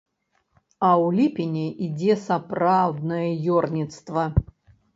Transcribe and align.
А 0.87 0.89
ў 1.03 1.07
ліпені 1.17 1.65
ідзе 1.89 2.17
сапраўднае 2.25 3.29
ёрніцтва. 3.61 4.29